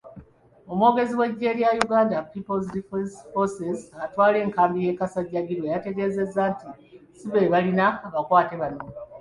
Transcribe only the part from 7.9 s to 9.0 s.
abakwate bano.